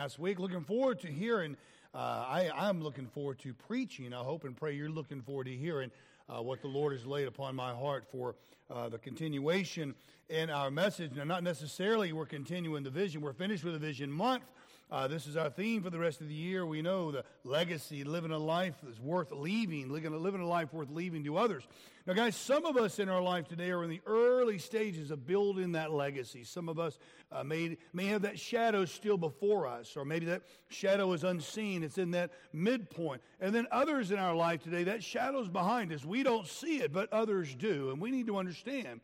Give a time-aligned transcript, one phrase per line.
[0.00, 0.38] last week.
[0.38, 1.58] Looking forward to hearing.
[1.94, 4.14] Uh, I, I'm looking forward to preaching.
[4.14, 5.90] I hope and pray you're looking forward to hearing
[6.26, 8.34] uh, what the Lord has laid upon my heart for
[8.70, 9.94] uh, the continuation
[10.30, 11.16] in our message.
[11.16, 13.20] Now, not necessarily we're continuing the vision.
[13.20, 14.44] We're finished with the vision month.
[14.90, 16.66] Uh, this is our theme for the rest of the year.
[16.66, 21.22] We know the legacy, living a life that's worth leaving, living a, life worth leaving
[21.24, 21.62] to others.
[22.06, 25.28] Now, guys, some of us in our life today are in the early stages of
[25.28, 26.42] building that legacy.
[26.42, 26.98] Some of us
[27.30, 31.84] uh, may, may have that shadow still before us, or maybe that shadow is unseen.
[31.84, 33.22] It's in that midpoint.
[33.40, 36.04] And then others in our life today, that shadow's behind us.
[36.04, 37.90] We don't see it, but others do.
[37.90, 39.00] And we need to understand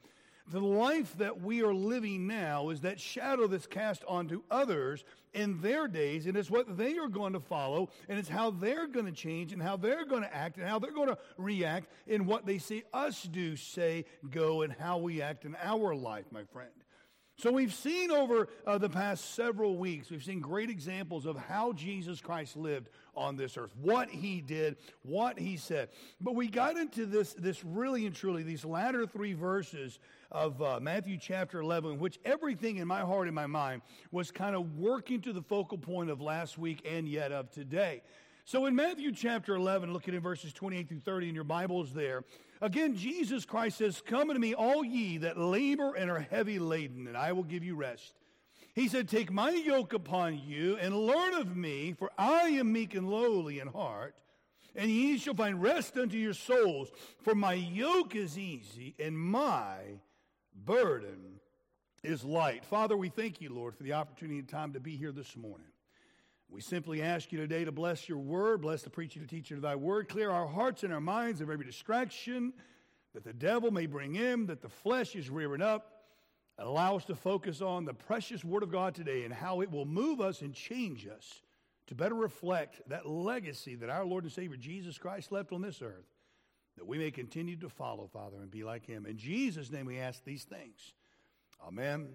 [0.51, 5.61] the life that we are living now is that shadow that's cast onto others in
[5.61, 9.07] their days, and it's what they are going to follow, and it's how they're going
[9.07, 12.27] to change, and how they're going to act, and how they're going to react in
[12.27, 16.45] what they see us do, say, go, and how we act in our life, my
[16.45, 16.71] friend.
[17.39, 21.75] So we've seen over uh, the past several weeks, we've seen great examples of how
[21.75, 25.91] Jesus Christ lived on this earth, what he did, what he said.
[26.19, 29.99] But we got into this, this really and truly, these latter three verses
[30.31, 34.57] of uh, Matthew chapter 11, which everything in my heart and my mind was kind
[34.57, 38.03] of working to the focal point of last week and yet of today.
[38.45, 42.23] So in Matthew chapter 11, looking at verses 28 through 30 in your Bibles there,
[42.61, 47.09] again, Jesus Christ says, Come unto me, all ye that labor and are heavy laden,
[47.09, 48.15] and I will give you rest.
[48.73, 52.95] He said, Take my yoke upon you and learn of me, for I am meek
[52.95, 54.15] and lowly in heart,
[54.77, 56.93] and ye shall find rest unto your souls.
[57.23, 59.79] For my yoke is easy and my
[60.65, 61.41] burden
[62.03, 62.65] is light.
[62.65, 65.67] Father, we thank you, Lord, for the opportunity and time to be here this morning.
[66.49, 69.63] We simply ask you today to bless your word, bless the preacher, the teacher of
[69.63, 72.53] thy word, clear our hearts and our minds of every distraction
[73.15, 76.05] that the devil may bring in, that the flesh is rearing up,
[76.59, 79.71] and allow us to focus on the precious word of God today and how it
[79.71, 81.43] will move us and change us
[81.89, 85.83] to better reflect that legacy that our Lord and Savior Jesus Christ left on this
[85.83, 86.07] earth,
[86.77, 89.07] that we may continue to follow, Father, and be like him.
[89.07, 90.95] In Jesus' name we ask these things.
[91.67, 92.09] Amen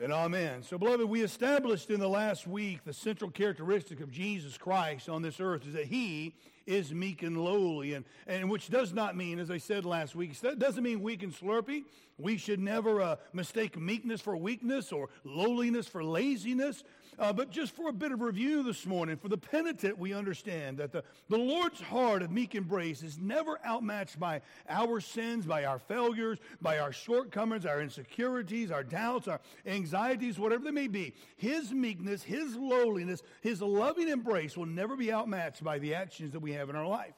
[0.00, 0.62] and amen.
[0.62, 5.22] So, beloved, we established in the last week the central characteristic of Jesus Christ on
[5.22, 6.36] this earth is that he
[6.66, 10.38] is meek and lowly, and, and which does not mean, as I said last week,
[10.40, 11.84] that doesn't mean weak and slurpy.
[12.18, 16.84] We should never uh, mistake meekness for weakness or lowliness for laziness.
[17.18, 20.78] Uh, but just for a bit of review this morning, for the penitent, we understand
[20.78, 25.64] that the, the Lord's heart of meek embrace is never outmatched by our sins, by
[25.64, 31.12] our failures, by our shortcomings, our insecurities, our doubts, our anxieties, whatever they may be.
[31.36, 36.40] His meekness, His lowliness, His loving embrace will never be outmatched by the actions that
[36.40, 37.14] we have in our life.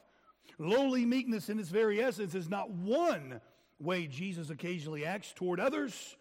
[0.58, 3.40] Lowly meekness in its very essence is not one
[3.78, 6.16] way Jesus occasionally acts toward others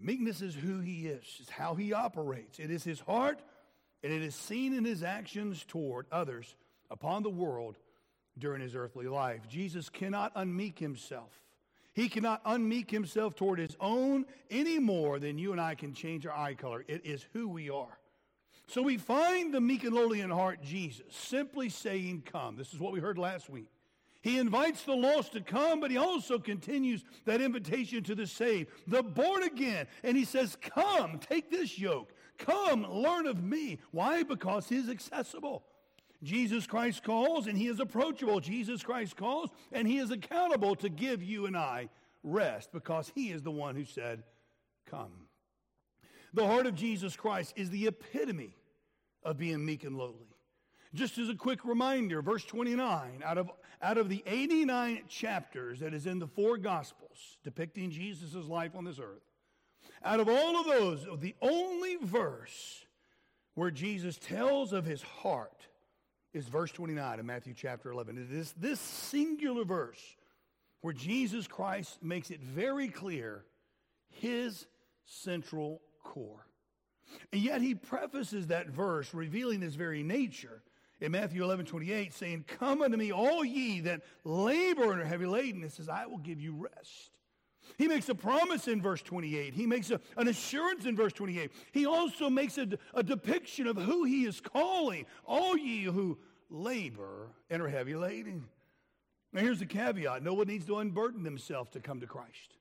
[0.00, 2.58] Meekness is who he is, it's how he operates.
[2.58, 3.40] It is his heart,
[4.02, 6.54] and it is seen in his actions toward others
[6.90, 7.76] upon the world
[8.38, 9.46] during his earthly life.
[9.48, 11.30] Jesus cannot unmeek himself.
[11.92, 16.24] He cannot unmeek himself toward his own any more than you and I can change
[16.24, 16.84] our eye color.
[16.88, 17.98] It is who we are.
[18.68, 22.56] So we find the meek and lowly in heart Jesus simply saying, Come.
[22.56, 23.68] This is what we heard last week.
[24.22, 28.68] He invites the lost to come, but he also continues that invitation to the saved,
[28.86, 29.86] the born again.
[30.02, 32.12] And he says, Come, take this yoke.
[32.36, 33.78] Come, learn of me.
[33.92, 34.22] Why?
[34.22, 35.64] Because he is accessible.
[36.22, 38.40] Jesus Christ calls and he is approachable.
[38.40, 41.88] Jesus Christ calls and he is accountable to give you and I
[42.22, 44.22] rest because he is the one who said,
[44.86, 45.28] Come.
[46.34, 48.56] The heart of Jesus Christ is the epitome
[49.22, 50.28] of being meek and lowly.
[50.92, 55.94] Just as a quick reminder, verse 29, out of, out of the 89 chapters that
[55.94, 59.22] is in the four Gospels depicting Jesus' life on this earth,
[60.04, 62.84] out of all of those, the only verse
[63.54, 65.66] where Jesus tells of his heart
[66.32, 68.16] is verse 29 of Matthew chapter 11.
[68.18, 70.16] It is this singular verse
[70.80, 73.44] where Jesus Christ makes it very clear
[74.08, 74.66] his
[75.04, 76.46] central core.
[77.32, 80.62] And yet he prefaces that verse, revealing his very nature,
[81.00, 85.26] in Matthew 11, 28, saying, Come unto me, all ye that labor and are heavy
[85.26, 85.64] laden.
[85.64, 87.10] It says, I will give you rest.
[87.78, 89.54] He makes a promise in verse 28.
[89.54, 91.50] He makes a, an assurance in verse 28.
[91.72, 95.06] He also makes a, a depiction of who he is calling.
[95.24, 96.18] All ye who
[96.50, 98.44] labor and are heavy laden.
[99.32, 102.56] Now, here's the caveat no one needs to unburden themselves to come to Christ.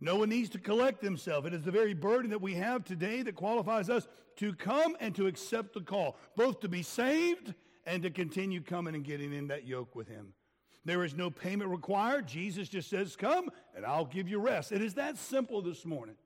[0.00, 1.46] No one needs to collect themselves.
[1.46, 4.06] It is the very burden that we have today that qualifies us
[4.36, 7.54] to come and to accept the call, both to be saved
[7.88, 10.34] and to continue coming and getting in that yoke with him.
[10.84, 12.28] There is no payment required.
[12.28, 14.72] Jesus just says, Come and I'll give you rest.
[14.72, 16.16] It is that simple this morning.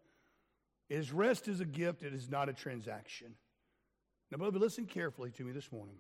[0.89, 3.35] His rest is a gift, it is not a transaction.
[4.31, 5.97] Now, beloved, listen carefully to me this morning.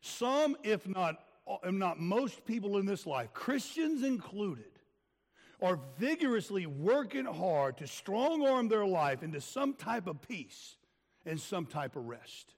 [0.00, 1.20] Some, if not,
[1.62, 4.64] if not most people in this life, Christians included,
[5.60, 10.76] are vigorously working hard to strong arm their life into some type of peace
[11.26, 12.54] and some type of rest.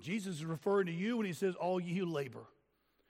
[0.00, 2.46] Jesus is referring to you when he says, All you labor.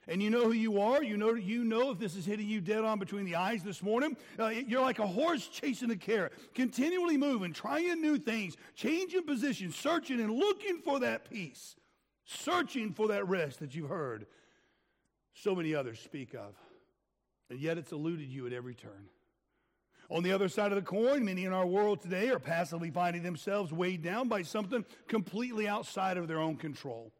[0.09, 1.03] And you know who you are.
[1.03, 3.83] You know, you know if this is hitting you dead on between the eyes this
[3.83, 4.15] morning.
[4.39, 9.75] Uh, you're like a horse chasing a carrot, continually moving, trying new things, changing positions,
[9.75, 11.75] searching and looking for that peace,
[12.23, 14.27] searching for that rest that you've heard
[15.33, 16.55] so many others speak of.
[17.49, 19.09] And yet it's eluded you at every turn.
[20.09, 23.23] On the other side of the coin, many in our world today are passively finding
[23.23, 27.11] themselves weighed down by something completely outside of their own control.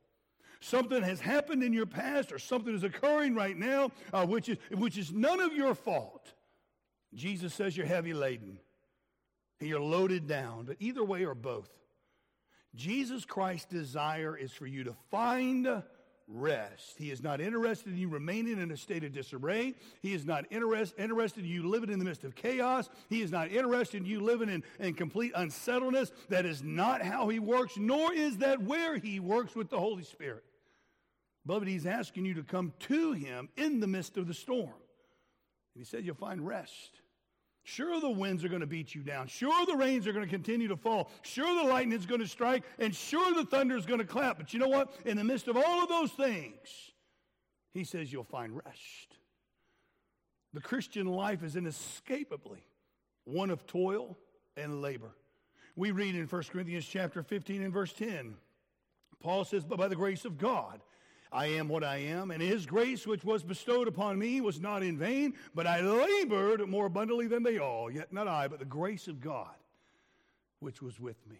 [0.62, 4.58] Something has happened in your past or something is occurring right now, uh, which, is,
[4.72, 6.34] which is none of your fault.
[7.14, 8.58] Jesus says you're heavy laden
[9.60, 11.70] and you're loaded down, but either way or both.
[12.76, 15.84] Jesus Christ's desire is for you to find
[16.28, 16.98] rest.
[16.98, 19.76] He is not interested in you remaining in a state of disarray.
[20.02, 22.90] He is not interest, interested in you living in the midst of chaos.
[23.10, 26.12] He is not interested in you living in, in complete unsettledness.
[26.30, 30.04] That is not how He works, nor is that where He works with the Holy
[30.04, 30.44] Spirit.
[31.46, 34.66] Beloved, He's asking you to come to Him in the midst of the storm.
[34.66, 37.00] And He said, You'll find rest.
[37.70, 39.28] Sure, the winds are going to beat you down.
[39.28, 41.12] Sure, the rains are going to continue to fall.
[41.22, 42.64] Sure, the lightning is going to strike.
[42.80, 44.38] And sure, the thunder is going to clap.
[44.38, 44.94] But you know what?
[45.04, 46.56] In the midst of all of those things,
[47.74, 49.18] he says you'll find rest.
[50.54, 52.64] The Christian life is inescapably
[53.26, 54.18] one of toil
[54.56, 55.12] and labor.
[55.76, 58.36] We read in 1 Corinthians chapter 15 and verse 10.
[59.20, 60.80] Paul says, But by the grace of God,
[61.32, 64.84] I am what I am, and his grace which was bestowed upon me was not
[64.84, 68.66] in vain, but I labored more abundantly than they all, yet not I, but the
[68.66, 69.56] grace of God
[70.60, 71.38] which was with me.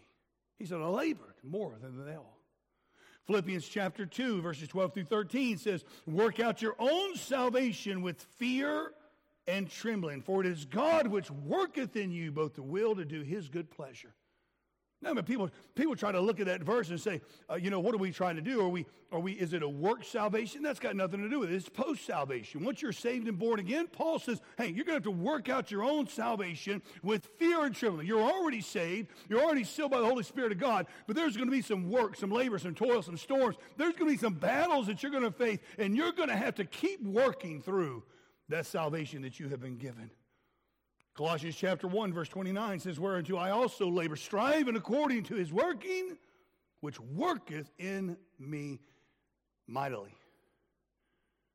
[0.58, 2.38] He said, I labored more than they all.
[3.26, 8.92] Philippians chapter 2, verses 12 through 13 says, Work out your own salvation with fear
[9.46, 13.22] and trembling, for it is God which worketh in you both the will to do
[13.22, 14.14] his good pleasure.
[15.00, 17.78] No, but people, people try to look at that verse and say, uh, you know,
[17.78, 18.60] what are we trying to do?
[18.60, 20.60] Are we, are we, is it a work salvation?
[20.60, 21.54] That's got nothing to do with it.
[21.54, 22.64] It's post salvation.
[22.64, 25.48] Once you're saved and born again, Paul says, hey, you're going to have to work
[25.48, 28.08] out your own salvation with fear and trembling.
[28.08, 29.10] You're already saved.
[29.28, 31.88] You're already sealed by the Holy Spirit of God, but there's going to be some
[31.88, 33.54] work, some labor, some toil, some storms.
[33.76, 36.36] There's going to be some battles that you're going to face, and you're going to
[36.36, 38.02] have to keep working through
[38.48, 40.10] that salvation that you have been given.
[41.18, 46.16] Colossians chapter 1, verse 29 says, Whereunto I also labor, striving according to his working,
[46.80, 48.78] which worketh in me
[49.66, 50.14] mightily.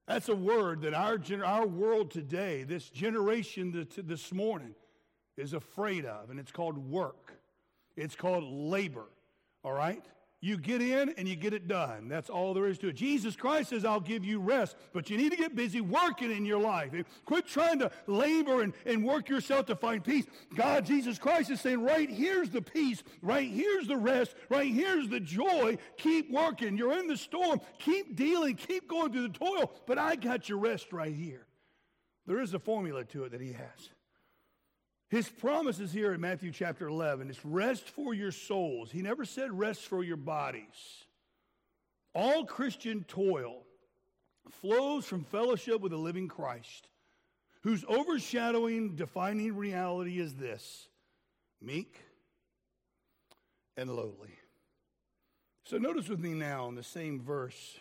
[0.05, 4.75] That's a word that our, our world today, this generation this morning,
[5.37, 7.31] is afraid of, and it's called work.
[7.95, 9.05] It's called labor,
[9.63, 10.05] all right?
[10.43, 12.09] You get in and you get it done.
[12.09, 12.97] That's all there is to it.
[12.97, 16.45] Jesus Christ says, I'll give you rest, but you need to get busy working in
[16.45, 16.91] your life.
[17.23, 20.25] Quit trying to labor and, and work yourself to find peace.
[20.53, 25.07] God, Jesus Christ is saying, right here's the peace, right here's the rest, right here's
[25.07, 25.77] the joy.
[25.95, 26.75] Keep working.
[26.75, 27.61] You're in the storm.
[27.79, 31.47] Keep dealing, keep going through the toil, but I got your rest right here.
[32.27, 33.89] There is a formula to it that he has.
[35.13, 38.89] His promises here in Matthew chapter 11 is rest for your souls.
[38.89, 41.05] He never said rest for your bodies.
[42.15, 43.61] All Christian toil
[44.49, 46.87] flows from fellowship with the living Christ,
[47.61, 50.87] whose overshadowing, defining reality is this
[51.61, 51.95] meek
[53.77, 54.33] and lowly.
[55.65, 57.77] So notice with me now in the same verse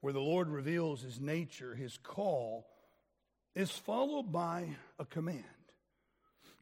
[0.00, 2.66] where the Lord reveals his nature, his call,
[3.54, 5.44] is followed by a command.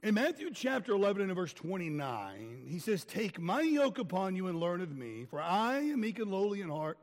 [0.03, 4.59] In Matthew chapter 11 and verse 29, he says, Take my yoke upon you and
[4.59, 6.97] learn of me, for I am meek and lowly in heart,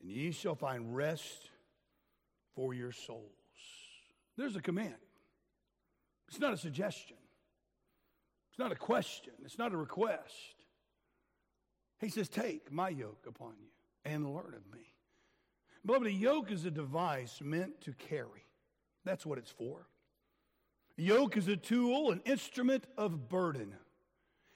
[0.00, 1.50] and ye shall find rest
[2.56, 3.30] for your souls.
[4.36, 4.96] There's a command.
[6.26, 7.18] It's not a suggestion.
[8.50, 9.34] It's not a question.
[9.44, 10.56] It's not a request.
[12.00, 13.68] He says, Take my yoke upon you
[14.04, 14.92] and learn of me.
[15.86, 18.44] Beloved, a yoke is a device meant to carry.
[19.04, 19.86] That's what it's for.
[20.96, 23.74] Yoke is a tool, an instrument of burden.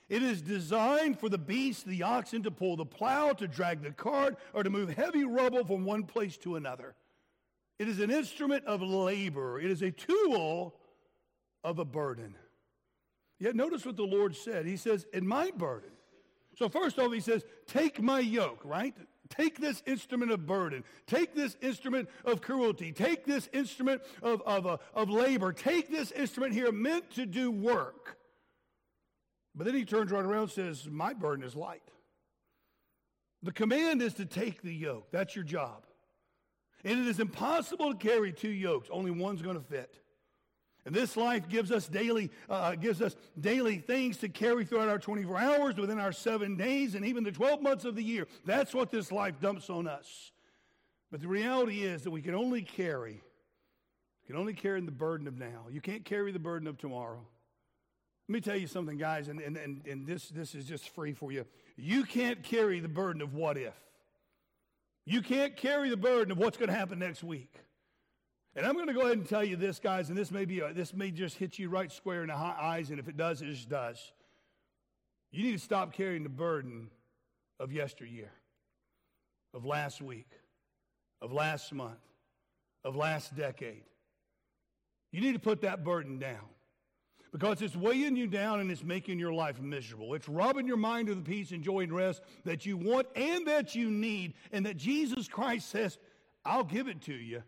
[0.09, 3.91] It is designed for the beast, the oxen, to pull the plow, to drag the
[3.91, 6.95] cart, or to move heavy rubble from one place to another.
[7.77, 9.59] It is an instrument of labor.
[9.59, 10.75] It is a tool
[11.63, 12.35] of a burden.
[13.39, 14.65] Yet notice what the Lord said.
[14.65, 15.91] He says, In my burden.
[16.57, 18.95] So, first off, he says, Take my yoke, right?
[19.29, 20.83] Take this instrument of burden.
[21.05, 22.91] Take this instrument of cruelty.
[22.91, 25.51] Take this instrument of, of, uh, of labor.
[25.51, 28.17] Take this instrument here meant to do work.
[29.55, 31.81] But then he turns right around and says, My burden is light.
[33.43, 35.07] The command is to take the yoke.
[35.11, 35.85] That's your job.
[36.83, 38.89] And it is impossible to carry two yokes.
[38.91, 39.99] Only one's going to fit.
[40.87, 44.97] And this life gives us daily, uh, gives us daily things to carry throughout our
[44.97, 48.25] 24 hours, within our seven days, and even the 12 months of the year.
[48.45, 50.31] That's what this life dumps on us.
[51.11, 53.21] But the reality is that we can only carry,
[54.27, 55.65] can only carry the burden of now.
[55.69, 57.19] You can't carry the burden of tomorrow.
[58.29, 61.11] Let me tell you something, guys, and, and, and, and this, this is just free
[61.11, 61.43] for you.
[61.75, 63.75] You can't carry the burden of what if.
[65.03, 67.53] You can't carry the burden of what's going to happen next week.
[68.57, 70.61] And I'm going to go ahead and tell you this, guys, and this may be
[70.61, 73.39] a, this may just hit you right square in the eyes, and if it does,
[73.43, 74.11] it just does.
[75.31, 76.89] You need to stop carrying the burden
[77.59, 78.31] of yesteryear,
[79.53, 80.31] of last week,
[81.21, 81.99] of last month,
[82.83, 83.83] of last decade.
[85.11, 86.49] You need to put that burden down
[87.31, 90.15] because it's weighing you down and it's making your life miserable.
[90.15, 93.45] It's robbing your mind of the peace and joy and rest that you want and
[93.45, 95.99] that you need, and that Jesus Christ says,
[96.43, 97.43] I'll give it to you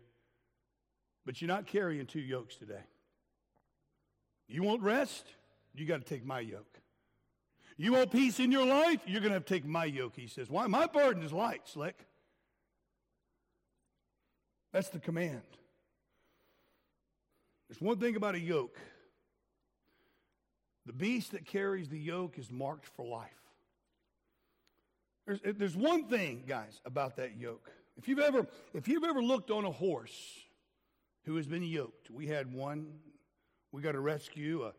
[1.24, 2.82] but you're not carrying two yokes today.
[4.48, 5.26] You want rest?
[5.74, 6.80] You got to take my yoke.
[7.76, 9.00] You want peace in your life?
[9.06, 10.50] You're going to have to take my yoke, he says.
[10.50, 10.66] Why?
[10.66, 11.96] My burden is light, Slick.
[14.72, 15.42] That's the command.
[17.68, 18.78] There's one thing about a yoke
[20.86, 23.30] the beast that carries the yoke is marked for life.
[25.24, 27.70] There's, there's one thing, guys, about that yoke.
[27.96, 30.40] If you've ever, if you've ever looked on a horse
[31.24, 32.10] who has been yoked.
[32.10, 32.98] We had one,
[33.72, 34.72] we got to rescue a,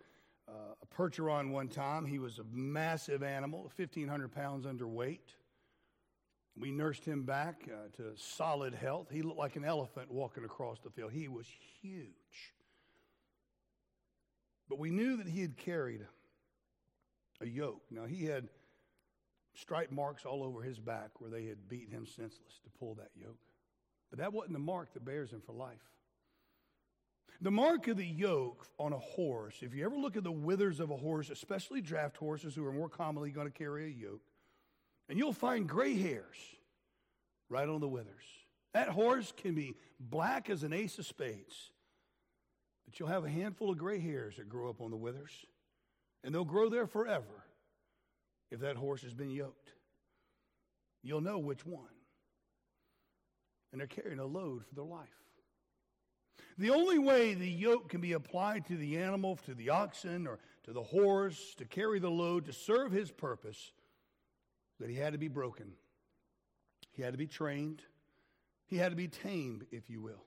[0.52, 2.06] a percheron one time.
[2.06, 5.36] He was a massive animal, 1,500 pounds underweight.
[6.58, 9.08] We nursed him back uh, to solid health.
[9.12, 11.12] He looked like an elephant walking across the field.
[11.12, 11.48] He was
[11.82, 12.54] huge.
[14.68, 16.06] But we knew that he had carried
[17.40, 17.82] a yoke.
[17.90, 18.50] Now, he had
[19.54, 23.12] stripe marks all over his back where they had beaten him senseless to pull that
[23.16, 23.40] yoke.
[24.10, 25.92] But that wasn't the mark that bears him for life.
[27.44, 30.80] The mark of the yoke on a horse, if you ever look at the withers
[30.80, 34.22] of a horse, especially draft horses who are more commonly going to carry a yoke,
[35.10, 36.38] and you'll find gray hairs
[37.50, 38.24] right on the withers.
[38.74, 41.72] That horse can be black as an ace of spades,
[42.86, 45.34] but you'll have a handful of gray hairs that grow up on the withers,
[46.24, 47.44] and they'll grow there forever
[48.52, 49.74] if that horse has been yoked.
[51.02, 51.88] You'll know which one.
[53.72, 55.08] And they're carrying a load for their life.
[56.58, 60.40] The only way the yoke can be applied to the animal, to the oxen, or
[60.64, 63.72] to the horse to carry the load to serve his purpose,
[64.80, 65.74] that he had to be broken.
[66.92, 67.82] He had to be trained.
[68.68, 70.24] He had to be tamed, if you will.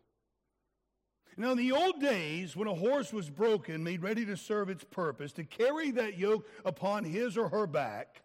[1.37, 4.85] Now, in the old days, when a horse was broken, made ready to serve its
[4.85, 8.23] purpose, to carry that yoke upon his or her back,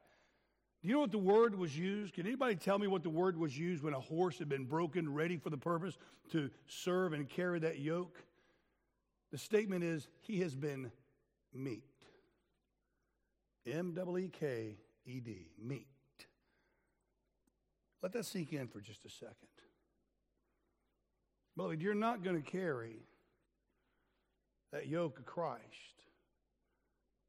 [0.81, 2.13] do you know what the word was used?
[2.13, 5.13] Can anybody tell me what the word was used when a horse had been broken,
[5.13, 5.97] ready for the purpose
[6.31, 8.17] to serve and carry that yoke?
[9.31, 10.89] The statement is, He has been
[11.53, 11.83] meeked.
[13.67, 15.85] M W E K E D, meeked.
[18.01, 19.35] Let that sink in for just a second.
[21.57, 23.03] Beloved, you're not going to carry
[24.71, 25.59] that yoke of Christ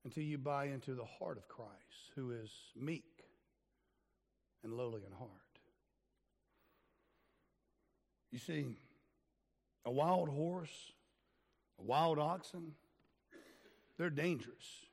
[0.05, 3.25] until you buy into the heart of Christ, who is meek
[4.63, 5.31] and lowly in heart.
[8.31, 8.67] You see,
[9.85, 10.93] a wild horse,
[11.79, 12.73] a wild oxen,
[13.99, 14.87] they're dangerous.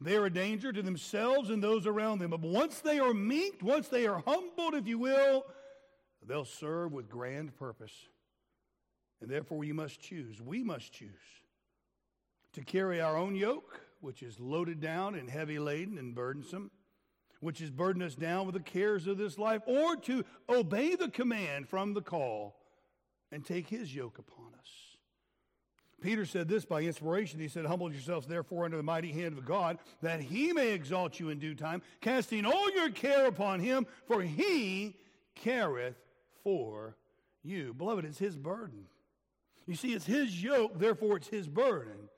[0.00, 2.30] They're a danger to themselves and those around them.
[2.30, 5.44] But once they are meek, once they are humbled, if you will,
[6.26, 7.92] they'll serve with grand purpose.
[9.20, 10.40] And therefore, we must choose.
[10.42, 11.10] We must choose
[12.54, 16.70] to carry our own yoke, which is loaded down and heavy laden and burdensome
[17.42, 21.08] which has burdened us down with the cares of this life, or to obey the
[21.08, 22.56] command from the call
[23.32, 24.68] and take his yoke upon us.
[26.00, 27.40] Peter said this by inspiration.
[27.40, 31.18] He said, Humble yourselves therefore under the mighty hand of God, that he may exalt
[31.18, 34.96] you in due time, casting all your care upon him, for he
[35.34, 35.96] careth
[36.44, 36.96] for
[37.42, 37.74] you.
[37.74, 38.86] Beloved, it's his burden.
[39.66, 42.08] You see, it's his yoke, therefore it's his burden.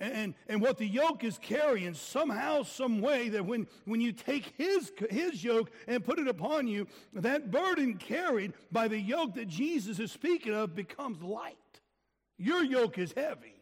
[0.00, 4.54] And, and what the yoke is carrying, somehow, some way, that when, when you take
[4.56, 9.46] his, his yoke and put it upon you, that burden carried by the yoke that
[9.46, 11.56] Jesus is speaking of becomes light.
[12.38, 13.60] Your yoke is heavy.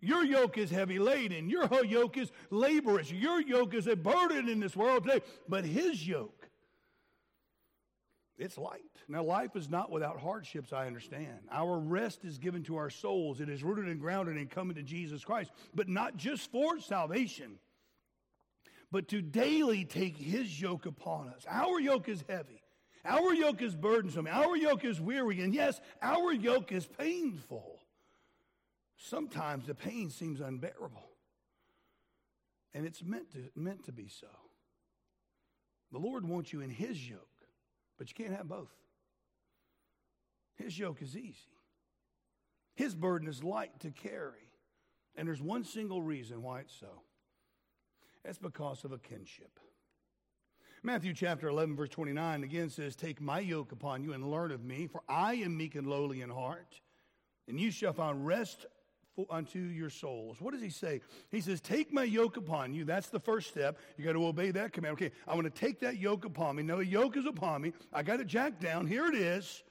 [0.00, 1.50] Your yoke is heavy laden.
[1.50, 3.10] Your yoke is laborious.
[3.10, 5.22] Your yoke is a burden in this world today.
[5.48, 6.43] But his yoke,
[8.36, 8.82] it's light.
[9.08, 11.38] Now, life is not without hardships, I understand.
[11.50, 14.82] Our rest is given to our souls, it is rooted and grounded in coming to
[14.82, 17.58] Jesus Christ, but not just for salvation,
[18.90, 21.44] but to daily take his yoke upon us.
[21.48, 22.60] Our yoke is heavy.
[23.04, 24.26] Our yoke is burdensome.
[24.26, 25.42] Our yoke is weary.
[25.42, 27.80] And yes, our yoke is painful.
[28.96, 31.10] Sometimes the pain seems unbearable.
[32.72, 34.26] And it's meant to, meant to be so.
[35.92, 37.28] The Lord wants you in his yoke,
[37.98, 38.72] but you can't have both.
[40.56, 41.58] His yoke is easy.
[42.74, 44.50] His burden is light to carry.
[45.16, 47.02] And there's one single reason why it's so.
[48.24, 49.60] It's because of a kinship.
[50.82, 54.64] Matthew chapter 11, verse 29 again says, Take my yoke upon you and learn of
[54.64, 56.80] me, for I am meek and lowly in heart,
[57.48, 58.66] and you shall find rest
[59.30, 60.40] unto your souls.
[60.40, 61.00] What does he say?
[61.30, 62.84] He says, Take my yoke upon you.
[62.84, 63.78] That's the first step.
[63.96, 64.94] You got to obey that command.
[64.94, 66.62] Okay, I want to take that yoke upon me.
[66.62, 67.72] No, a yoke is upon me.
[67.92, 68.86] I got it jacked down.
[68.86, 69.62] Here it is.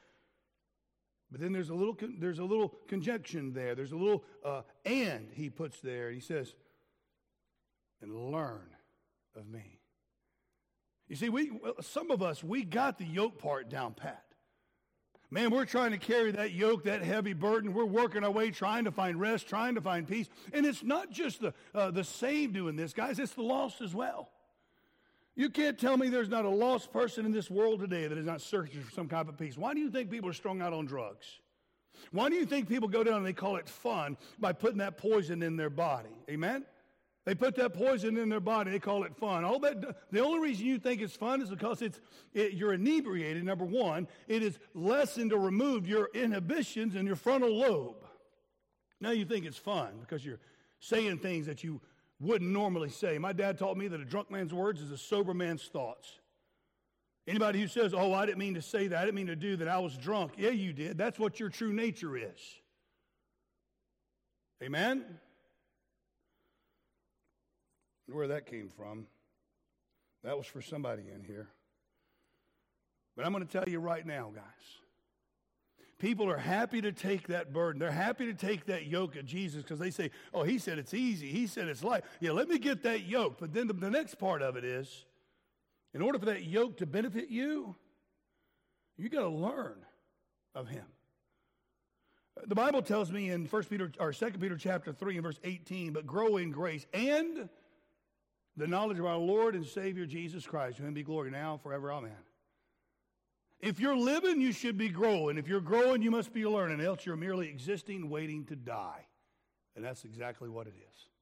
[1.31, 3.73] But then there's a little, there's a little conjunction there.
[3.75, 6.07] There's a little uh, and he puts there.
[6.07, 6.53] And He says,
[8.01, 8.69] and learn
[9.35, 9.79] of me.
[11.07, 14.23] You see, we, some of us, we got the yoke part down pat.
[15.33, 17.73] Man, we're trying to carry that yoke, that heavy burden.
[17.73, 20.29] We're working our way, trying to find rest, trying to find peace.
[20.53, 23.95] And it's not just the, uh, the saved doing this, guys, it's the lost as
[23.95, 24.29] well.
[25.35, 28.27] You can't tell me there's not a lost person in this world today that is
[28.27, 29.57] not searching for some kind of peace.
[29.57, 31.25] Why do you think people are strung out on drugs?
[32.11, 34.99] Why do you think people go down and they call it fun by putting that
[34.99, 36.15] poison in their body?
[36.29, 36.63] Amen?
[37.25, 38.71] They put that poison in their body.
[38.71, 39.45] They call it fun.
[39.45, 40.11] All that.
[40.11, 42.01] The only reason you think it's fun is because it's
[42.33, 43.43] it, you're inebriated.
[43.45, 48.05] Number one, it is lessened or removed your inhibitions in your frontal lobe.
[48.99, 50.39] Now you think it's fun because you're
[50.79, 51.79] saying things that you
[52.19, 53.17] wouldn't normally say.
[53.17, 56.19] My dad taught me that a drunk man's words is a sober man's thoughts.
[57.25, 58.99] Anybody who says, "Oh, I didn't mean to say that.
[58.99, 59.69] I didn't mean to do that.
[59.69, 60.97] I was drunk." Yeah, you did.
[60.97, 62.59] That's what your true nature is.
[64.61, 65.19] Amen
[68.13, 69.07] where that came from.
[70.23, 71.49] That was for somebody in here.
[73.15, 74.43] But I'm going to tell you right now, guys.
[75.99, 77.79] People are happy to take that burden.
[77.79, 80.93] They're happy to take that yoke of Jesus because they say, oh, he said it's
[80.93, 81.27] easy.
[81.27, 82.03] He said it's light.
[82.19, 83.37] Yeah, let me get that yoke.
[83.39, 85.05] But then the, the next part of it is
[85.93, 87.75] in order for that yoke to benefit you,
[88.97, 89.77] you got to learn
[90.55, 90.85] of him.
[92.47, 95.93] The Bible tells me in 1 Peter or 2 Peter chapter 3 and verse 18,
[95.93, 97.47] but grow in grace and
[98.55, 100.77] the knowledge of our Lord and Savior Jesus Christ.
[100.77, 101.91] To him be glory now and forever.
[101.91, 102.11] Amen.
[103.59, 105.37] If you're living, you should be growing.
[105.37, 109.07] If you're growing, you must be learning, else you're merely existing, waiting to die.
[109.75, 111.12] And that's exactly what it is.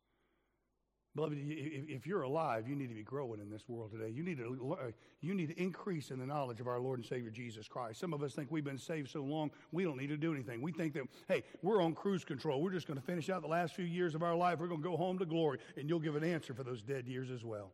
[1.14, 4.10] Beloved, if you're alive, you need to be growing in this world today.
[4.10, 7.06] You need to, uh, you need to increase in the knowledge of our Lord and
[7.06, 8.00] Savior Jesus Christ.
[8.00, 10.62] Some of us think we've been saved so long, we don't need to do anything.
[10.62, 12.62] We think that, hey, we're on cruise control.
[12.62, 14.60] We're just going to finish out the last few years of our life.
[14.60, 17.08] We're going to go home to glory, and you'll give an answer for those dead
[17.08, 17.74] years as well.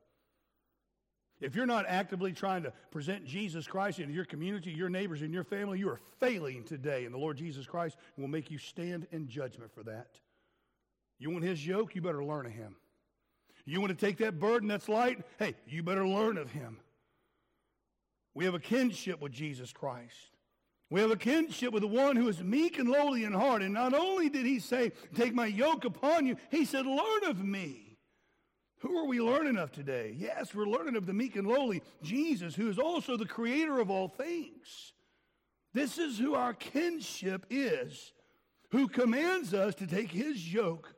[1.39, 5.31] If you're not actively trying to present Jesus Christ into your community, your neighbors, and
[5.31, 9.05] your family, you are failing today, and the Lord Jesus Christ will make you stand
[9.11, 10.07] in judgment for that.
[11.19, 11.93] You want his yoke?
[11.93, 12.75] You better learn of him.
[13.67, 15.19] You want to take that burden that's light?
[15.37, 16.79] Hey, you better learn of him.
[18.33, 20.15] We have a kinship with Jesus Christ.
[20.89, 23.61] We have a kinship with the one who is meek and lowly in heart.
[23.61, 27.43] And not only did he say, Take my yoke upon you, he said, Learn of
[27.43, 27.97] me.
[28.79, 30.15] Who are we learning of today?
[30.15, 33.91] Yes, we're learning of the meek and lowly Jesus, who is also the creator of
[33.91, 34.93] all things.
[35.73, 38.13] This is who our kinship is,
[38.71, 40.93] who commands us to take his yoke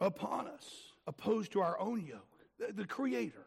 [0.00, 3.46] upon us opposed to our own yoke, the, the Creator.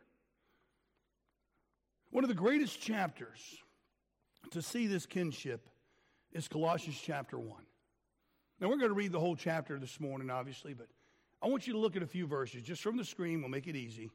[2.12, 3.40] One of the greatest chapters
[4.52, 5.68] to see this kinship
[6.32, 7.50] is Colossians chapter 1.
[8.60, 10.88] Now, we're going to read the whole chapter this morning, obviously, but
[11.42, 13.42] I want you to look at a few verses just from the screen.
[13.42, 14.10] We'll make it easy.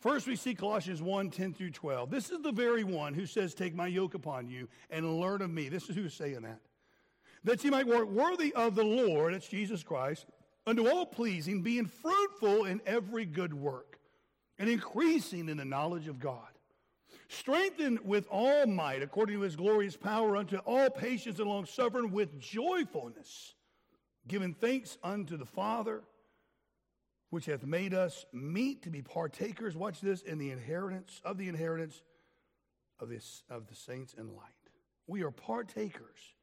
[0.00, 2.10] First, we see Colossians 1 10 through 12.
[2.10, 5.50] This is the very one who says, Take my yoke upon you and learn of
[5.50, 5.68] me.
[5.68, 6.60] This is who's saying that.
[7.44, 10.26] That you might work worthy of the Lord, that's Jesus Christ,
[10.66, 13.98] unto all pleasing, being fruitful in every good work,
[14.58, 16.48] and increasing in the knowledge of God.
[17.28, 22.10] Strengthened with all might, according to his glorious power, unto all patience and long suffering
[22.10, 23.54] with joyfulness,
[24.28, 26.02] giving thanks unto the Father,
[27.30, 31.48] which hath made us meet to be partakers, watch this, in the inheritance of the
[31.48, 32.02] inheritance
[33.00, 34.44] of, this, of the saints in light.
[35.06, 36.34] We are partakers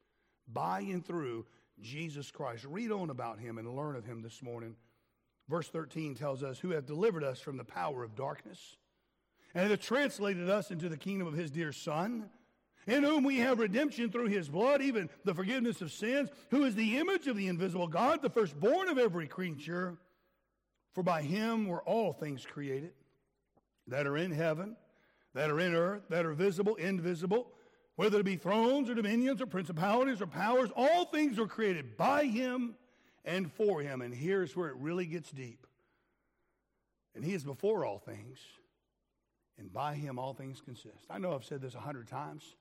[0.48, 1.46] by and through
[1.82, 2.66] Jesus Christ.
[2.66, 4.76] Read on about him and learn of him this morning.
[5.50, 8.78] Verse 13 tells us, Who hath delivered us from the power of darkness
[9.54, 12.30] and hath translated us into the kingdom of his dear Son,
[12.88, 16.76] in whom we have redemption through his blood, even the forgiveness of sins, who is
[16.76, 19.98] the image of the invisible God, the firstborn of every creature.
[20.94, 22.94] For by him were all things created,
[23.88, 24.76] that are in heaven,
[25.34, 27.48] that are in earth, that are visible, invisible,
[27.96, 32.26] whether it be thrones or dominions or principalities or powers, all things were created by
[32.26, 32.76] him
[33.24, 34.02] and for him.
[34.02, 35.68] And here's where it really gets deep.
[37.16, 38.40] And he is before all things,
[39.60, 41.06] and by him all things consist.
[41.12, 42.56] I know I've said this a hundred times,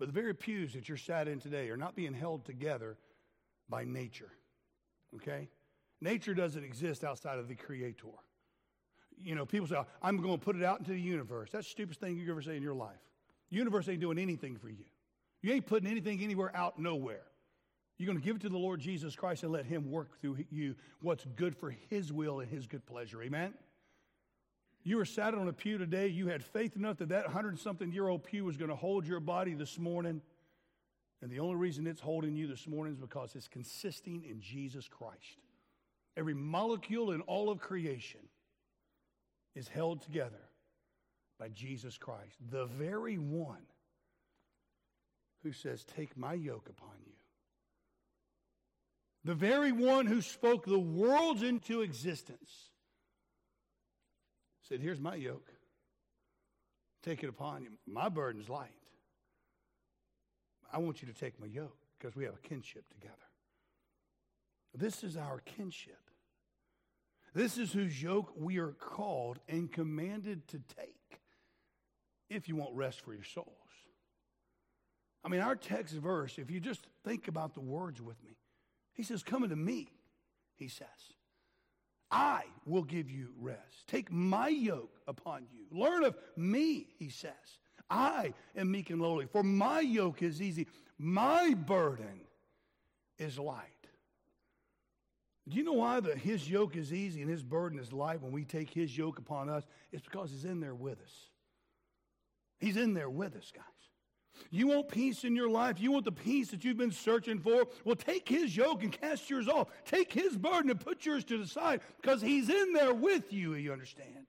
[0.00, 2.96] but the very pews that you're sat in today are not being held together
[3.68, 4.32] by nature.
[5.14, 5.48] Okay?
[6.00, 8.08] Nature doesn't exist outside of the Creator.
[9.22, 11.50] You know, people say, I'm going to put it out into the universe.
[11.52, 12.98] That's the stupidest thing you ever say in your life.
[13.52, 14.84] Universe ain't doing anything for you.
[15.42, 17.22] You ain't putting anything anywhere out nowhere.
[17.98, 20.38] You're going to give it to the Lord Jesus Christ and let Him work through
[20.50, 23.22] you what's good for His will and His good pleasure.
[23.22, 23.52] Amen?
[24.84, 26.08] You were sat on a pew today.
[26.08, 29.06] You had faith enough that that hundred something year old pew was going to hold
[29.06, 30.22] your body this morning.
[31.20, 34.88] And the only reason it's holding you this morning is because it's consisting in Jesus
[34.88, 35.38] Christ.
[36.16, 38.20] Every molecule in all of creation
[39.54, 40.40] is held together
[41.42, 43.66] by Jesus Christ, the very one
[45.42, 47.14] who says, Take my yoke upon you.
[49.24, 52.70] The very one who spoke the worlds into existence
[54.68, 55.50] said, Here's my yoke.
[57.02, 57.70] Take it upon you.
[57.88, 58.70] My burden's light.
[60.72, 63.16] I want you to take my yoke because we have a kinship together.
[64.72, 65.98] This is our kinship.
[67.34, 71.01] This is whose yoke we are called and commanded to take
[72.32, 73.48] if you want rest for your souls.
[75.24, 78.36] I mean, our text verse, if you just think about the words with me,
[78.94, 79.88] he says, Come unto me,
[80.56, 80.88] he says.
[82.10, 83.86] I will give you rest.
[83.86, 85.64] Take my yoke upon you.
[85.70, 87.32] Learn of me, he says.
[87.88, 90.66] I am meek and lowly, for my yoke is easy,
[90.98, 92.20] my burden
[93.18, 93.68] is light.
[95.48, 98.32] Do you know why the, his yoke is easy and his burden is light when
[98.32, 99.64] we take his yoke upon us?
[99.90, 101.31] It's because he's in there with us.
[102.62, 103.64] He's in there with us, guys.
[104.52, 105.80] You want peace in your life?
[105.80, 107.66] You want the peace that you've been searching for?
[107.84, 109.66] Well, take his yoke and cast yours off.
[109.84, 113.54] Take his burden and put yours to the side because he's in there with you,
[113.54, 114.26] you understand?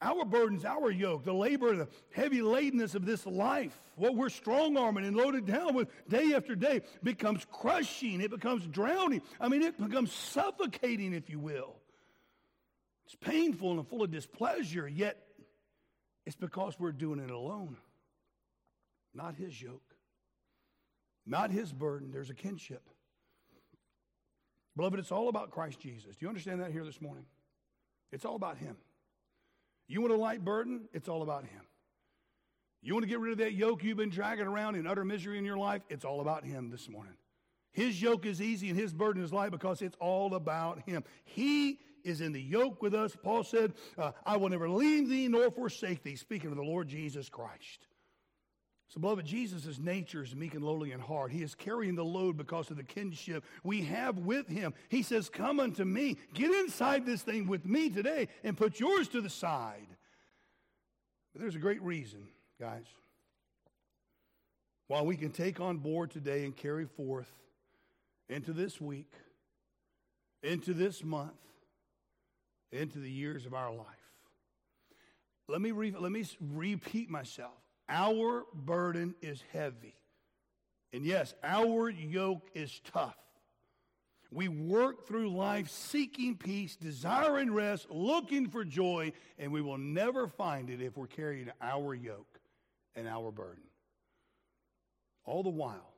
[0.00, 4.76] Our burdens, our yoke, the labor, the heavy ladenness of this life, what we're strong
[4.76, 8.20] arming and loaded down with day after day becomes crushing.
[8.20, 9.22] It becomes drowning.
[9.40, 11.74] I mean, it becomes suffocating, if you will.
[13.06, 15.18] It's painful and full of displeasure, yet
[16.26, 17.76] it's because we're doing it alone.
[19.14, 19.94] Not his yoke,
[21.26, 22.10] not his burden.
[22.10, 22.88] There's a kinship.
[24.74, 26.16] Beloved, it's all about Christ Jesus.
[26.16, 27.26] Do you understand that here this morning?
[28.10, 28.76] It's all about him.
[29.92, 30.88] You want a light burden?
[30.94, 31.60] It's all about Him.
[32.80, 35.36] You want to get rid of that yoke you've been dragging around in utter misery
[35.36, 35.82] in your life?
[35.90, 37.12] It's all about Him this morning.
[37.72, 41.04] His yoke is easy and His burden is light because it's all about Him.
[41.24, 43.16] He is in the yoke with us.
[43.22, 46.88] Paul said, uh, I will never leave thee nor forsake thee, speaking of the Lord
[46.88, 47.86] Jesus Christ.
[48.92, 51.32] So, beloved, Jesus' nature is meek and lowly in heart.
[51.32, 54.74] He is carrying the load because of the kinship we have with him.
[54.90, 56.18] He says, Come unto me.
[56.34, 59.86] Get inside this thing with me today and put yours to the side.
[61.32, 62.28] But there's a great reason,
[62.60, 62.84] guys.
[64.88, 67.32] why we can take on board today and carry forth
[68.28, 69.10] into this week,
[70.42, 71.32] into this month,
[72.72, 73.86] into the years of our life.
[75.48, 77.52] Let me, re- let me repeat myself.
[77.88, 79.94] Our burden is heavy.
[80.92, 83.16] And yes, our yoke is tough.
[84.30, 90.26] We work through life seeking peace, desiring rest, looking for joy, and we will never
[90.26, 92.40] find it if we're carrying our yoke
[92.96, 93.64] and our burden.
[95.24, 95.91] All the while,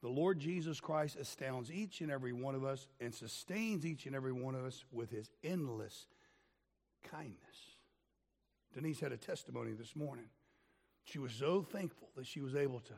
[0.00, 4.14] the Lord Jesus Christ astounds each and every one of us and sustains each and
[4.14, 6.06] every one of us with his endless
[7.10, 7.76] kindness.
[8.74, 10.26] Denise had a testimony this morning.
[11.04, 12.92] She was so thankful that she was able to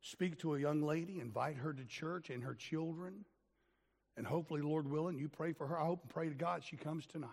[0.00, 3.24] speak to a young lady, invite her to church and her children.
[4.16, 5.78] And hopefully, Lord willing, you pray for her.
[5.78, 7.28] I hope and pray to God she comes tonight.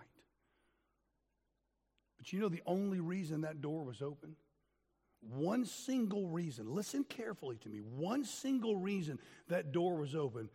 [2.17, 4.35] But you know the only reason that door was open?
[5.29, 6.73] One single reason.
[6.73, 7.79] Listen carefully to me.
[7.79, 10.49] One single reason that door was open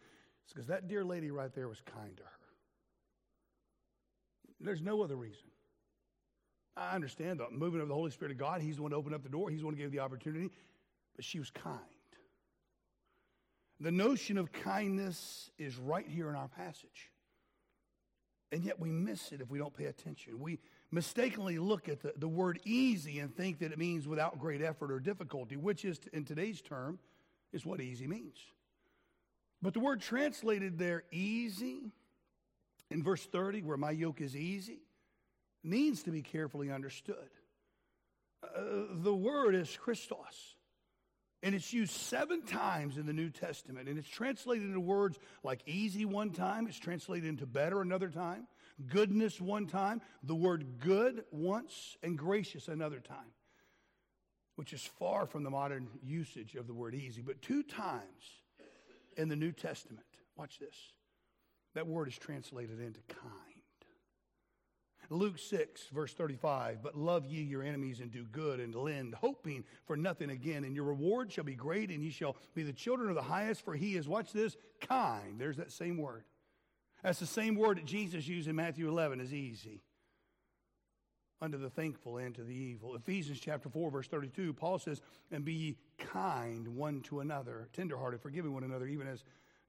[0.46, 2.30] is because that dear lady right there was kind to her.
[4.60, 5.44] There's no other reason.
[6.76, 8.60] I understand the movement of the Holy Spirit of God.
[8.60, 10.50] He's the one to open up the door, He's the one to give the opportunity.
[11.14, 11.78] But she was kind.
[13.80, 17.10] The notion of kindness is right here in our passage.
[18.52, 20.38] And yet we miss it if we don't pay attention.
[20.38, 24.62] We mistakenly look at the, the word easy and think that it means without great
[24.62, 26.98] effort or difficulty, which is, in today's term,
[27.52, 28.36] is what easy means.
[29.62, 31.92] But the word translated there, easy,
[32.90, 34.80] in verse 30, where my yoke is easy,
[35.64, 37.30] needs to be carefully understood.
[38.42, 40.54] Uh, the word is chrestos.
[41.42, 43.88] And it's used seven times in the New Testament.
[43.88, 48.46] And it's translated into words like easy one time, it's translated into better another time,
[48.86, 53.32] goodness one time, the word good once, and gracious another time,
[54.56, 57.22] which is far from the modern usage of the word easy.
[57.22, 58.42] But two times
[59.16, 60.76] in the New Testament, watch this,
[61.74, 63.46] that word is translated into kind.
[65.08, 69.64] Luke 6, verse 35, but love ye your enemies and do good and lend, hoping
[69.84, 70.64] for nothing again.
[70.64, 73.64] And your reward shall be great, and ye shall be the children of the highest,
[73.64, 75.38] for he is, watch this, kind.
[75.38, 76.24] There's that same word.
[77.06, 79.80] That's the same word that Jesus used in Matthew 11 as easy.
[81.40, 82.96] Unto the thankful and to the evil.
[82.96, 88.20] Ephesians chapter 4, verse 32, Paul says, And be ye kind one to another, tenderhearted,
[88.20, 89.22] forgiving one another, even as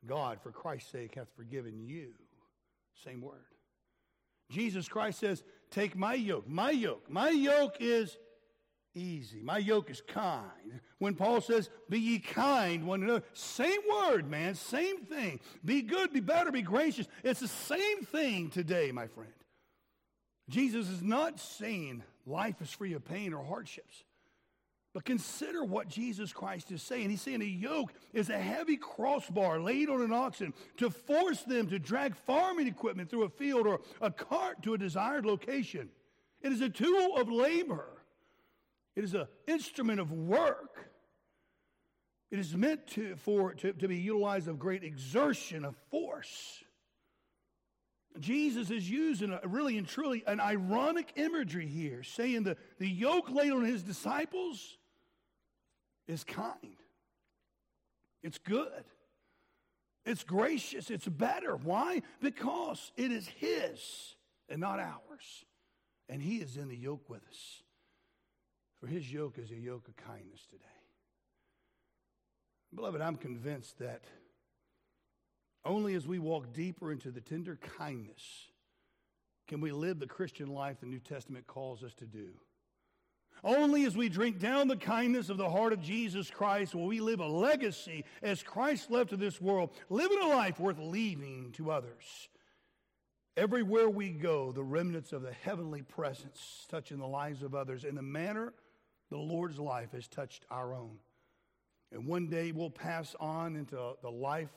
[0.07, 2.13] God, for Christ's sake, hath forgiven you.
[3.03, 3.53] Same word.
[4.49, 6.49] Jesus Christ says, Take my yoke.
[6.49, 7.07] My yoke.
[7.07, 8.17] My yoke is
[8.97, 9.41] easy.
[9.41, 10.81] My yoke is kind.
[10.99, 15.39] When Paul says, Be ye kind one another, same word, man, same thing.
[15.63, 17.07] Be good, be better, be gracious.
[17.23, 19.31] It's the same thing today, my friend.
[20.49, 24.03] Jesus is not saying life is free of pain or hardships.
[24.93, 27.11] But consider what Jesus Christ is saying.
[27.11, 31.67] He's saying a yoke is a heavy crossbar laid on an oxen to force them
[31.67, 35.89] to drag farming equipment through a field or a cart to a desired location.
[36.41, 37.89] It is a tool of labor,
[38.97, 40.89] it is an instrument of work.
[42.31, 46.63] It is meant to, for, to, to be utilized of great exertion, of force.
[48.19, 53.29] Jesus is using a really and truly an ironic imagery here, saying the, the yoke
[53.29, 54.77] laid on his disciples
[56.07, 56.77] is kind.
[58.23, 58.83] It's good.
[60.07, 60.89] It's gracious.
[60.89, 61.55] It's better.
[61.55, 62.01] Why?
[62.19, 64.15] Because it is His
[64.49, 65.45] and not ours.
[66.09, 67.61] And He is in the yoke with us.
[68.79, 70.63] For His yoke is a yoke of kindness today.
[72.75, 74.03] Beloved, I'm convinced that
[75.65, 78.21] only as we walk deeper into the tender kindness
[79.47, 82.29] can we live the Christian life the New Testament calls us to do.
[83.43, 86.99] Only as we drink down the kindness of the heart of Jesus Christ will we
[86.99, 91.71] live a legacy as Christ left to this world, living a life worth leaving to
[91.71, 92.29] others.
[93.37, 97.95] Everywhere we go, the remnants of the heavenly presence touching the lives of others in
[97.95, 98.53] the manner
[99.09, 100.97] the Lord's life has touched our own.
[101.91, 104.49] And one day we'll pass on into the life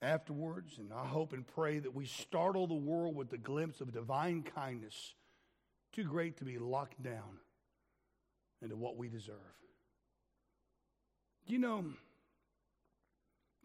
[0.00, 3.92] afterwards, and I hope and pray that we startle the world with the glimpse of
[3.92, 5.14] divine kindness,
[5.92, 7.38] too great to be locked down
[8.62, 9.36] into what we deserve.
[11.46, 11.84] You know,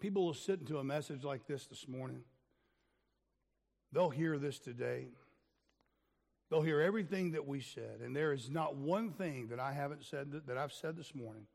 [0.01, 2.23] people will sit into a message like this this morning.
[3.91, 5.07] They'll hear this today.
[6.49, 10.03] They'll hear everything that we said, and there is not one thing that I haven't
[10.03, 11.45] said that, that I've said this morning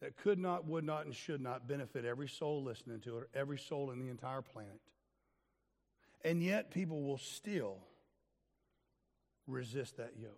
[0.00, 3.58] that could not, would not, and should not benefit every soul listening to it, every
[3.58, 4.80] soul in the entire planet.
[6.24, 7.78] And yet, people will still
[9.46, 10.32] resist that yoke.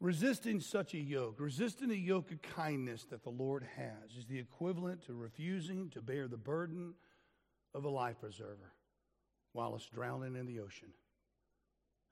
[0.00, 4.38] Resisting such a yoke, resisting a yoke of kindness that the Lord has, is the
[4.38, 6.94] equivalent to refusing to bear the burden
[7.74, 8.74] of a life preserver
[9.52, 10.88] while it's drowning in the ocean.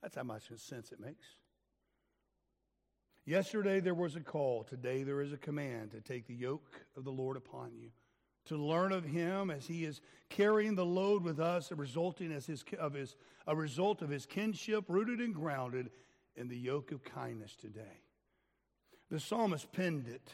[0.03, 1.27] That's how much sense it makes.
[3.25, 4.63] Yesterday there was a call.
[4.63, 7.91] Today there is a command to take the yoke of the Lord upon you,
[8.47, 12.65] to learn of Him as He is carrying the load with us, resulting as his,
[12.79, 15.91] of his, a result of His kinship, rooted and grounded
[16.37, 18.03] in the yoke of kindness today.
[19.11, 20.33] The psalmist penned it,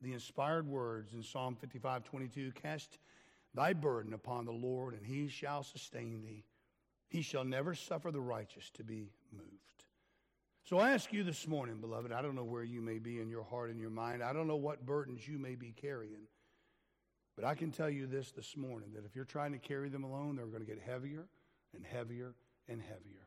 [0.00, 2.98] the inspired words in Psalm 55 22 Cast
[3.54, 6.44] thy burden upon the Lord, and he shall sustain thee.
[7.08, 9.84] He shall never suffer the righteous to be moved.
[10.64, 13.28] So I ask you this morning, beloved, I don't know where you may be in
[13.28, 14.22] your heart and your mind.
[14.22, 16.28] I don't know what burdens you may be carrying.
[17.36, 20.04] But I can tell you this this morning that if you're trying to carry them
[20.04, 21.26] alone, they're going to get heavier
[21.74, 22.34] and heavier
[22.68, 23.26] and heavier.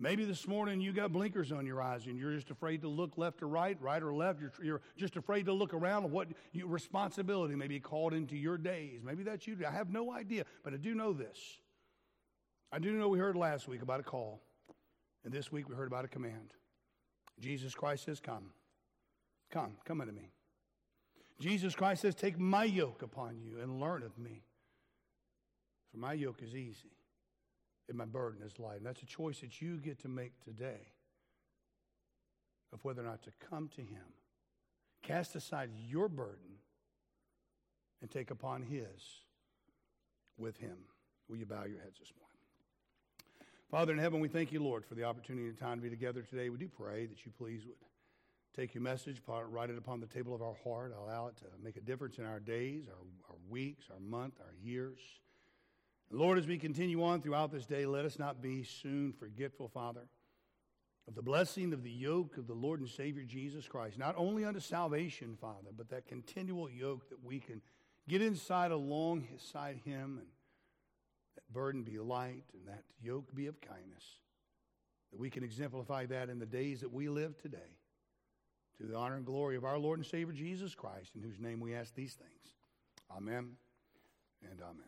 [0.00, 3.18] Maybe this morning you got blinkers on your eyes and you're just afraid to look
[3.18, 4.40] left or right, right or left.
[4.40, 8.58] You're, you're just afraid to look around what you, responsibility may be called into your
[8.58, 9.00] days.
[9.02, 9.56] Maybe that's you.
[9.66, 11.38] I have no idea, but I do know this.
[12.70, 14.40] I do know we heard last week about a call,
[15.24, 16.52] and this week we heard about a command.
[17.40, 18.50] Jesus Christ says, Come.
[19.50, 20.30] Come, come unto me.
[21.40, 24.44] Jesus Christ says, Take my yoke upon you and learn of me.
[25.90, 26.97] For my yoke is easy
[27.88, 28.76] and my burden is light.
[28.76, 30.92] And that's a choice that you get to make today
[32.72, 34.04] of whether or not to come to Him.
[35.02, 36.58] Cast aside your burden
[38.00, 39.22] and take upon His
[40.36, 40.76] with Him.
[41.28, 42.28] Will you bow your heads this morning?
[43.70, 46.22] Father in heaven, we thank you, Lord, for the opportunity and time to be together
[46.22, 46.48] today.
[46.48, 47.76] We do pray that you please would
[48.56, 51.76] take your message, write it upon the table of our heart, allow it to make
[51.76, 52.94] a difference in our days, our,
[53.30, 54.98] our weeks, our month, our years.
[56.10, 60.08] Lord, as we continue on throughout this day, let us not be soon forgetful, Father,
[61.06, 64.44] of the blessing of the yoke of the Lord and Savior Jesus Christ, not only
[64.44, 67.60] unto salvation, Father, but that continual yoke that we can
[68.08, 70.28] get inside alongside Him and
[71.36, 74.04] that burden be light and that yoke be of kindness.
[75.12, 77.76] That we can exemplify that in the days that we live today.
[78.78, 81.58] To the honor and glory of our Lord and Savior Jesus Christ, in whose name
[81.58, 82.54] we ask these things.
[83.10, 83.56] Amen
[84.42, 84.84] and amen.